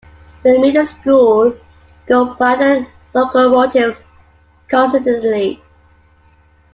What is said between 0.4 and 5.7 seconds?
The middle school go by the Locomotives coincidentally.